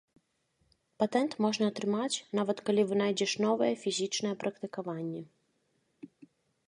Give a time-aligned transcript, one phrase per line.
[1.03, 5.21] Патэнт можна атрымаць, нават калі вынайдзеш новае фізічнае практыкаванне.